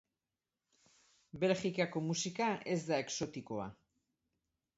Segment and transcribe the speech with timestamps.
[1.43, 3.71] Belgikako musika ez da exotikoa.